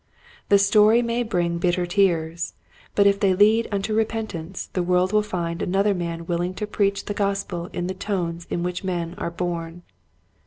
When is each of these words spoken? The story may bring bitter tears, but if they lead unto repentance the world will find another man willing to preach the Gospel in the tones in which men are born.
The 0.49 0.57
story 0.57 1.03
may 1.03 1.21
bring 1.21 1.59
bitter 1.59 1.85
tears, 1.85 2.55
but 2.95 3.05
if 3.05 3.19
they 3.19 3.35
lead 3.35 3.67
unto 3.71 3.93
repentance 3.93 4.65
the 4.73 4.81
world 4.81 5.13
will 5.13 5.21
find 5.21 5.61
another 5.61 5.93
man 5.93 6.25
willing 6.25 6.55
to 6.55 6.65
preach 6.65 7.05
the 7.05 7.13
Gospel 7.13 7.67
in 7.71 7.85
the 7.85 7.93
tones 7.93 8.47
in 8.49 8.63
which 8.63 8.83
men 8.83 9.13
are 9.19 9.29
born. 9.29 9.83